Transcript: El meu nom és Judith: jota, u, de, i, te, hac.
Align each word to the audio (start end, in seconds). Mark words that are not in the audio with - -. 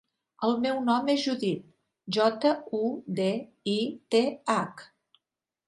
El 0.45 0.55
meu 0.61 0.79
nom 0.85 1.11
és 1.13 1.25
Judith: 1.25 1.67
jota, 2.17 2.55
u, 2.79 2.81
de, 3.21 3.29
i, 3.77 3.79
te, 4.17 4.25
hac. 4.57 4.85